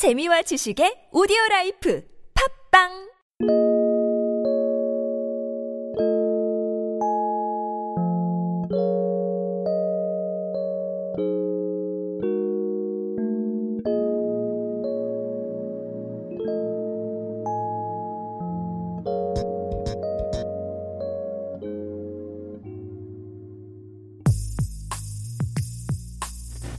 [0.00, 2.02] 재미와 지식의 오디오 라이프
[2.72, 2.88] 팝빵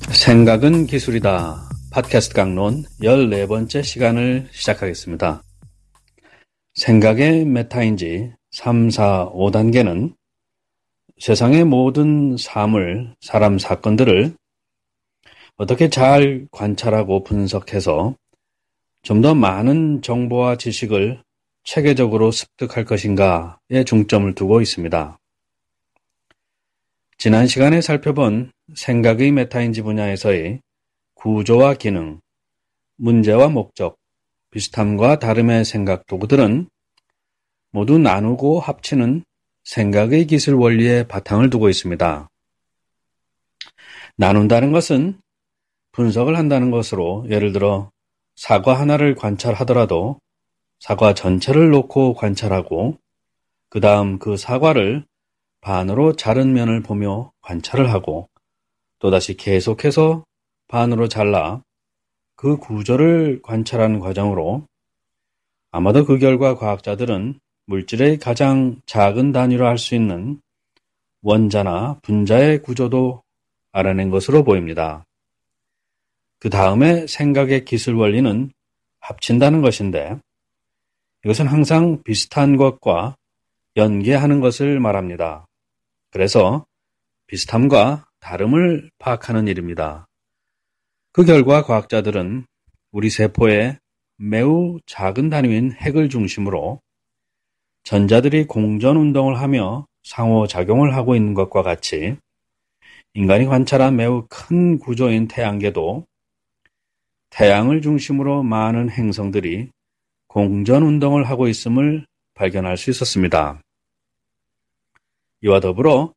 [0.09, 1.70] 생각은 기술이다.
[1.91, 5.43] 팟캐스트 강론 14번째 시간을 시작하겠습니다.
[6.73, 10.15] 생각의 메타인지 3, 4, 5단계는
[11.19, 14.33] 세상의 모든 사물, 사람, 사건들을
[15.57, 18.15] 어떻게 잘 관찰하고 분석해서
[19.03, 21.21] 좀 더 많은 정보와 지식을
[21.65, 25.19] 체계적으로 습득할 것인가에 중점을 두고 있습니다.
[27.17, 30.61] 지난 시간에 살펴본 생각의 메타인지 분야에서의
[31.23, 32.19] 구조와 기능,
[32.95, 33.95] 문제와 목적,
[34.49, 36.67] 비슷함과 다름의 생각 도구들은
[37.69, 39.23] 모두 나누고 합치는
[39.63, 42.27] 생각의 기술 원리에 바탕을 두고 있습니다.
[44.15, 45.21] 나눈다는 것은
[45.91, 47.91] 분석을 한다는 것으로 예를 들어
[48.35, 50.19] 사과 하나를 관찰하더라도
[50.79, 52.97] 사과 전체를 놓고 관찰하고
[53.69, 55.05] 그 다음 그 사과를
[55.61, 58.27] 반으로 자른 면을 보며 관찰을 하고
[58.97, 60.23] 또다시 계속해서
[60.71, 61.61] 반으로 잘라
[62.37, 64.65] 그 구조를 관찰하는 과정으로
[65.69, 70.41] 아마도 그 결과 과학자들은 물질의 가장 작은 단위로 할 수 있는
[71.23, 73.21] 원자나 분자의 구조도
[73.73, 75.05] 알아낸 것으로 보입니다.
[76.39, 78.51] 그 다음에 생각의 기술 원리는
[79.01, 80.17] 합친다는 것인데
[81.25, 83.17] 이것은 항상 비슷한 것과
[83.75, 85.45] 연계하는 것을 말합니다.
[86.11, 86.65] 그래서
[87.27, 90.07] 비슷함과 다름을 파악하는 일입니다.
[91.13, 92.45] 그 결과 과학자들은
[92.93, 93.77] 우리 세포의
[94.15, 96.79] 매우 작은 단위인 핵을 중심으로
[97.83, 102.15] 전자들이 공전 운동을 하며 상호작용을 하고 있는 것과 같이
[103.13, 106.05] 인간이 관찰한 매우 큰 구조인 태양계도
[107.29, 109.67] 태양을 중심으로 많은 행성들이
[110.27, 112.05] 공전 운동을 하고 있음을
[112.35, 113.61] 발견할 수 있었습니다.
[115.41, 116.13] 이와 더불어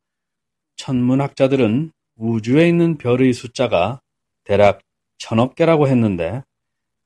[0.77, 4.00] 천문학자들은 우주에 있는 별의 숫자가
[4.44, 4.81] 대략
[5.19, 6.43] 천억 개라고 했는데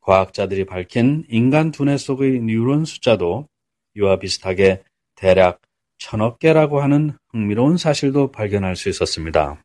[0.00, 3.48] 과학자들이 밝힌 인간 두뇌 속의 뉴런 숫자도
[3.96, 4.82] 이와 비슷하게
[5.14, 5.60] 대략
[5.98, 9.62] 천억 개라고 하는 흥미로운 사실도 발견할 수 있었습니다.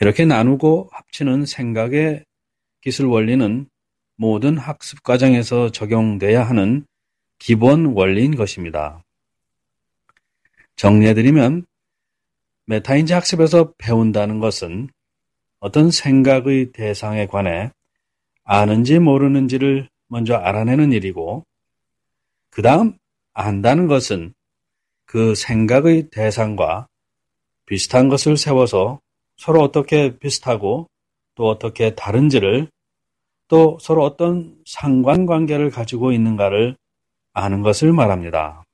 [0.00, 2.24] 이렇게 나누고 합치는 생각의
[2.80, 3.68] 기술 원리는
[4.16, 6.86] 모든 학습 과정에서 적용돼야 하는
[7.38, 9.04] 기본 원리인 것입니다.
[10.76, 11.66] 정리해드리면
[12.66, 14.88] 메타인지 학습에서 배운다는 것은
[15.60, 17.70] 어떤 생각의 대상에 관해
[18.44, 21.44] 아는지 모르는지를 먼저 알아내는 일이고,
[22.50, 22.96] 그 다음
[23.32, 24.34] 안다는 것은
[25.04, 26.88] 그 생각의 대상과
[27.66, 29.00] 비슷한 것을 세워서
[29.36, 30.88] 서로 어떻게 비슷하고
[31.34, 32.68] 또 어떻게 다른지를
[33.48, 36.76] 또 서로 어떤 상관관계를 가지고 있는가를
[37.32, 38.64] 아는 것을 말합니다.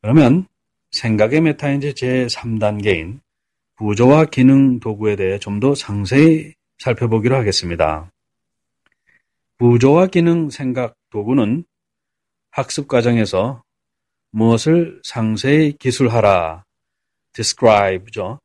[0.00, 0.46] 그러면
[0.92, 3.20] 생각의 메타인지 제3단계인
[3.78, 8.10] 구조와 기능 도구에 대해 좀 더 상세히 살펴보기로 하겠습니다.
[9.58, 11.64] 구조와 기능 생각 도구는
[12.50, 13.62] 학습 과정에서
[14.30, 16.64] 무엇을 상세히 기술하라,
[17.32, 18.38] describe죠.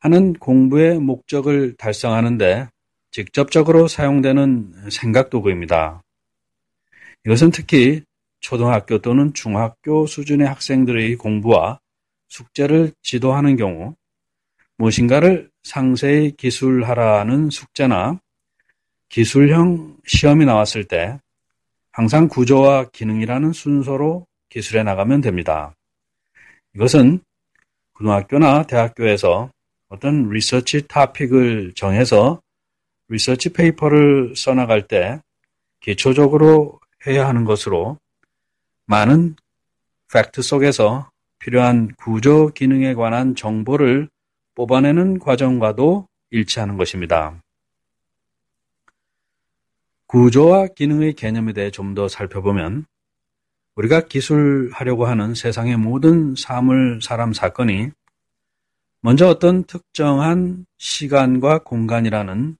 [0.00, 2.68] 하는 공부의 목적을 달성하는데
[3.10, 6.02] 직접적으로 사용되는 생각 도구입니다.
[7.26, 8.02] 이것은 특히
[8.40, 11.80] 초등학교 또는 중학교 수준의 학생들의 공부와
[12.28, 13.94] 숙제를 지도하는 경우
[14.76, 18.20] 무엇인가를 상세히 기술하라는 숙제나
[19.08, 21.18] 기술형 시험이 나왔을 때
[21.92, 25.74] 항상 구조와 기능이라는 순서로 기술해 나가면 됩니다.
[26.74, 27.20] 이것은
[27.92, 29.50] 고등학교나 대학교에서
[29.88, 32.40] 어떤 research topic을 정해서
[33.08, 35.20] research paper를 써나갈 때
[35.80, 37.98] 기초적으로 해야 하는 것으로
[38.86, 39.36] 많은
[40.12, 44.08] 팩트 속에서 필요한 구조 기능에 관한 정보를
[44.54, 47.40] 뽑아내는 과정과도 일치하는 것입니다.
[50.06, 52.86] 구조와 기능의 개념에 대해 좀 더 살펴보면
[53.76, 57.90] 우리가 기술하려고 하는 세상의 모든 사물, 사람, 사건이
[59.00, 62.56] 먼저 어떤 특정한 시간과 공간이라는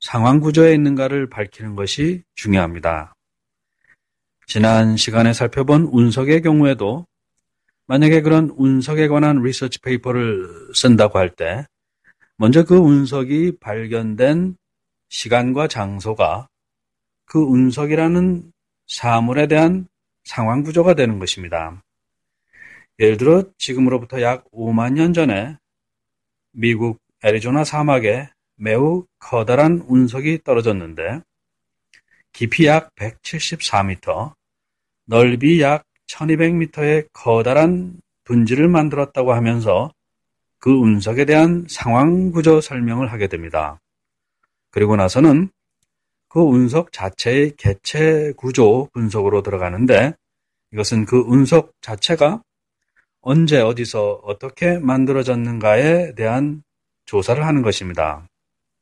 [0.00, 3.14] 상황 구조에 있는가를 밝히는 것이 중요합니다.
[4.46, 7.06] 지난 시간에 살펴본 운석의 경우에도
[7.90, 10.46] 만약에 그런 운석에 관한 research paper를
[10.76, 11.66] 쓴다고 할 때,
[12.36, 14.56] 먼저 그 운석이 발견된
[15.08, 16.48] 시간과 장소가
[17.24, 18.52] 그 운석이라는
[18.86, 19.88] 사물에 대한
[20.22, 21.82] 상황 구조가 되는 것입니다.
[23.00, 25.56] 예를 들어 지금으로부터 약 5만 년 전에
[26.52, 31.22] 미국 애리조나 사막에 매우 커다란 운석이 떨어졌는데
[32.32, 34.32] 깊이 약 174m,
[35.06, 39.90] 넓이 약 1200m의 커다란 분지를 만들었다고 하면서
[40.58, 43.80] 그 운석에 대한 상황 구조 설명을 하게 됩니다.
[44.70, 45.50] 그리고 나서는
[46.28, 50.14] 그 운석 자체의 개체 구조 분석으로 들어가는데
[50.72, 52.42] 이것은 그 운석 자체가
[53.20, 56.62] 언제 어디서 어떻게 만들어졌는가에 대한
[57.04, 58.26] 조사를 하는 것입니다.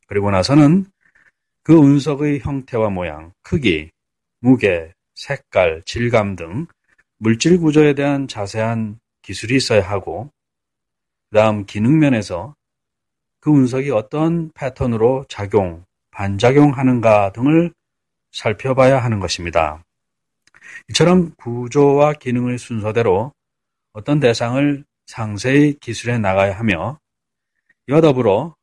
[0.06, 0.86] 그리고 나서는
[1.62, 3.90] 그 운석의 형태와 모양, 크기,
[4.40, 6.66] 무게, 색깔, 질감 등
[7.18, 10.30] 물질 구조에 대한 자세한 기술이 있어야 하고,
[11.30, 12.54] 그 다음 기능 면에서
[13.40, 17.72] 그 운석이 어떤 패턴으로 작용, 반작용하는가 등을
[18.32, 19.84] 살펴봐야 하는 것입니다.
[20.90, 23.32] 이처럼 구조와 기능의 순서대로
[23.92, 26.98] 어떤 대상을 상세히 기술해 나가야 하며
[27.88, 28.54] 이와 더불어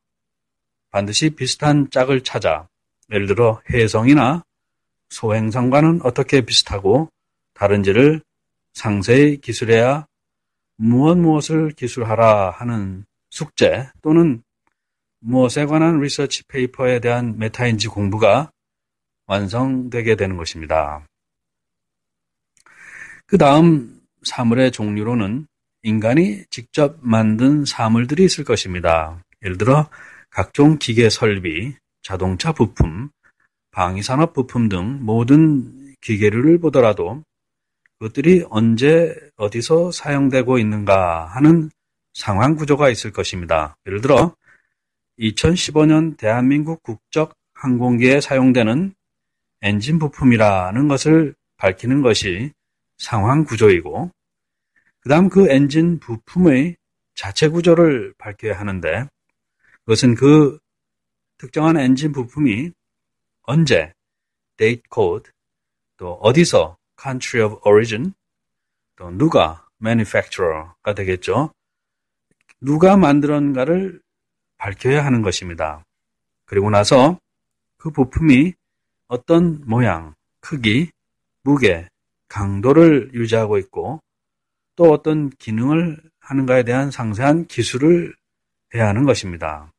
[0.91, 2.67] 반드시 비슷한 짝을 찾아
[3.11, 4.43] 예를 들어 혜성이나
[5.09, 7.09] 소행성과는 어떻게 비슷하고
[7.53, 8.21] 다른지를
[8.75, 10.05] 상세히 기술해야
[10.77, 14.43] 무엇 무엇을 기술하라 하는 숙제 또는
[15.19, 18.51] 무엇에 관한 리서치 페이퍼에 대한 메타인지 공부가
[19.25, 21.07] 완성되게 되는 것입니다.
[23.25, 25.47] 그 다음 사물의 종류로는
[25.81, 29.23] 인간이 직접 만든 사물들이 있을 것입니다.
[29.43, 29.89] 예를 들어
[30.29, 33.09] 각종 기계 설비, 자동차 부품,
[33.71, 37.23] 방위산업 부품 등 모든 기계류를 보더라도
[37.99, 41.69] 그것들이 언제 어디서 사용되고 있는가 하는
[42.13, 43.77] 상황 구조가 있을 것입니다.
[43.87, 44.35] 예를 들어
[45.19, 48.93] 2015년 대한민국 국적 항공기에 사용되는
[49.61, 52.51] 엔진 부품이라는 것을 밝히는 것이
[52.97, 54.11] 상황 구조이고
[54.99, 56.75] 그 다음 그 엔진 부품의
[57.15, 59.07] 자체 구조를 밝혀야 하는데
[59.85, 60.59] 그것은 그
[61.37, 62.71] 특정한 엔진 부품이
[63.43, 63.93] 언제,
[64.57, 65.31] date code,
[65.97, 68.13] 또 어디서, country of origin,
[68.95, 71.51] 또 누가, manufacturer가 되겠죠.
[72.59, 74.01] 누가 만들었는가를
[74.57, 75.83] 밝혀야 하는 것입니다.
[76.45, 77.19] 그리고 나서
[77.77, 78.53] 그 부품이
[79.07, 80.89] 어떤 모양, 크기,
[81.43, 81.87] 무게,
[82.27, 84.01] 강도를 유지하고 있고
[84.75, 88.15] 또 어떤 기능을 하는가에 대한 상세한 기술을
[88.73, 89.71] 해야 하는 것입니다.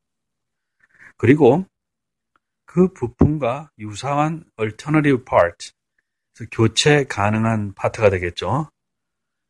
[1.17, 1.67] 그리고
[2.65, 5.73] 그 부품과 유사한 alternative part,
[6.51, 8.71] 교체 가능한 파트가 되겠죠.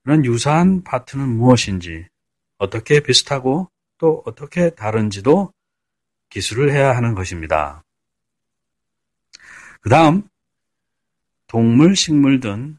[0.05, 2.07] 그런 유사한 파트는 무엇인지,
[2.59, 5.53] 어떻게 비슷하고 또 어떻게 다른지도
[6.31, 7.83] 기술을 해야 하는 것입니다.
[9.81, 10.29] 그 다음,
[11.47, 12.79] 동물, 식물 등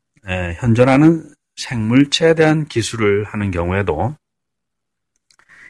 [0.59, 4.15] 현존하는 생물체에 대한 기술을 하는 경우에도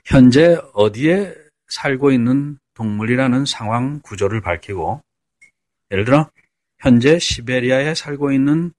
[0.06, 1.36] 현재 어디에
[1.68, 5.02] 살고 있는 동물이라는 상황 구조를 밝히고
[5.92, 6.30] 예를 들어
[6.80, 8.72] 현재 시베리아에 살고 있는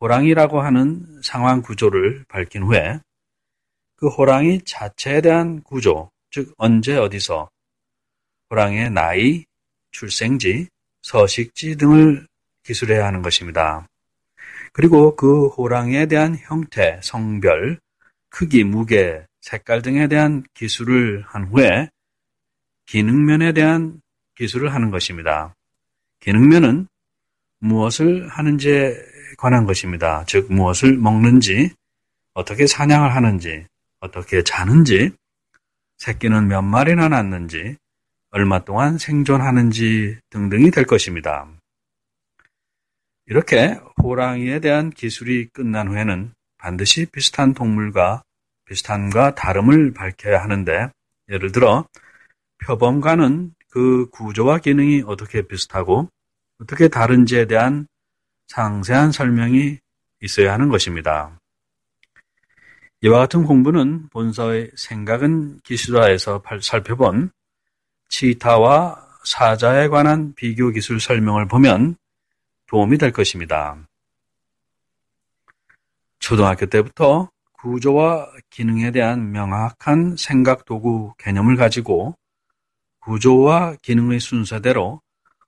[0.00, 3.00] 호랑이라고 하는 상황 구조를 밝힌 후에
[3.96, 7.50] 그 호랑이 자체에 대한 구조, 즉 언제 어디서
[8.50, 9.44] 호랑이의 나이,
[9.90, 10.68] 출생지,
[11.02, 12.26] 서식지 등을
[12.62, 13.86] 기술해야 하는 것입니다.
[14.72, 17.78] 그리고 그 호랑이에 대한 형태, 성별,
[18.28, 21.88] 크기, 무게, 색깔 등에 대한 기술을 한 후에
[22.84, 24.02] 기능면에 대한
[24.34, 25.54] 기술을 하는 것입니다.
[26.20, 26.88] 기능면은
[27.66, 28.96] 무엇을 하는지에
[29.38, 30.24] 관한 것입니다.
[30.26, 31.70] 즉, 무엇을 먹는지,
[32.34, 33.66] 어떻게 사냥을 하는지,
[34.00, 35.10] 어떻게 자는지,
[35.98, 37.76] 새끼는 몇 마리나 낳는지,
[38.30, 41.48] 얼마 동안 생존하는지 등등이 될 것입니다.
[43.26, 48.22] 이렇게 호랑이에 대한 기술이 끝난 후에는 반드시 비슷한 동물과
[48.66, 50.90] 비슷함과 다름을 밝혀야 하는데,
[51.28, 51.86] 예를 들어,
[52.64, 56.08] 표범과는 그 구조와 기능이 어떻게 비슷하고
[56.60, 57.86] 어떻게 다른지에 대한
[58.48, 59.78] 상세한 설명이
[60.22, 61.38] 있어야 하는 것입니다.
[63.02, 67.30] 이와 같은 공부는 본서의 생각은 기술화에서 살펴본
[68.08, 71.96] 치타와 사자에 관한 비교 기술 설명을 보면
[72.66, 73.76] 도움이 될 것입니다.
[76.18, 82.16] 초등학교 때부터 구조와 기능에 대한 명확한 생각 도구 개념을 가지고
[83.00, 85.00] 구조와 기능의 순서대로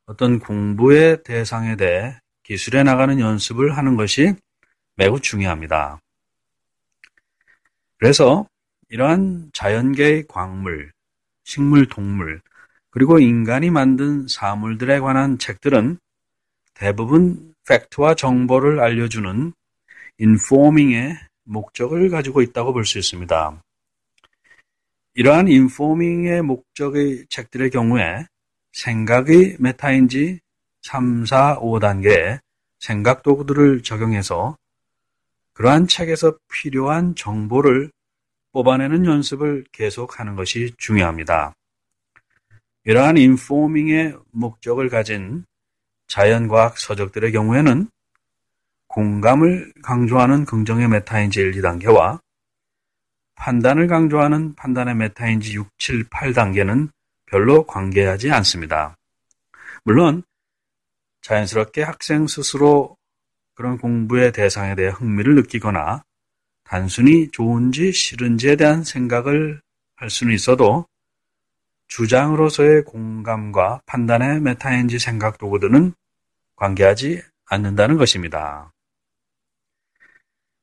[0.09, 4.33] 어떤 공부의 대상에 대해 기술해 나가는 연습을 하는 것이
[4.97, 6.00] 매우 중요합니다.
[7.99, 8.47] 그래서
[8.88, 10.93] 이러한 자연계의 광물,
[11.45, 12.41] 식물, 동물,
[12.88, 15.99] 그리고 인간이 만든 사물들에 관한 책들은
[16.73, 19.53] 대부분 팩트와 정보를 알려주는
[20.17, 23.62] 인포밍의 목적을 가지고 있다고 볼 수 있습니다.
[25.17, 28.25] 이러한 인포밍의 목적의 책들의 경우에
[28.73, 30.41] 생각의 메타인지
[30.83, 32.41] 3, 4, 5단계의
[32.79, 34.57] 생각 도구들을 적용해서
[35.53, 37.91] 그러한 책에서 필요한 정보를
[38.53, 41.53] 뽑아내는 연습을 계속하는 것이 중요합니다.
[42.85, 45.45] 이러한 인포밍의 목적을 가진
[46.07, 47.89] 자연과학 서적들의 경우에는
[48.87, 52.21] 공감을 강조하는 긍정의 메타인지 1, 2단계와
[53.35, 56.89] 판단을 강조하는 판단의 메타인지 6, 7, 8단계는
[57.30, 58.97] 별로 관계하지 않습니다.
[59.85, 60.23] 물론
[61.23, 62.97] 자연스럽게 학생 스스로
[63.54, 66.04] 그런 공부의 대상에 대해 흥미를 느끼거나
[66.64, 69.61] 단순히 좋은지 싫은지에 대한 생각을
[69.97, 70.87] 할 수는 있어도
[71.88, 75.94] 주장으로서의 공감과 판단의 메타인지 생각 도구들은
[76.56, 78.73] 관계하지 않는다는 것입니다.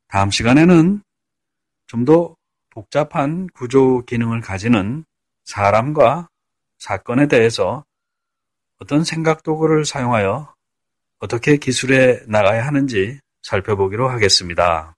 [0.08, 1.02] 다음 시간에는
[1.88, 2.36] 좀 더
[2.70, 5.06] 복잡한 구조 기능을 가지는
[5.46, 6.28] 사람과
[6.86, 7.84] 사건에 대해서
[8.80, 10.54] 어떤 생각 도구를 사용하여
[11.18, 14.94] 어떻게 기술에 나가야 하는지 살펴보기로 하겠습니다.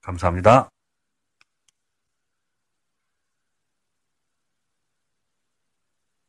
[0.00, 0.70] 감사합니다.